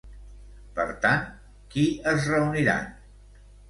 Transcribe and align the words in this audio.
Per 0.79 0.85
tant, 1.03 1.29
qui 1.77 1.87
es 2.17 2.29
reuniran? 2.35 2.95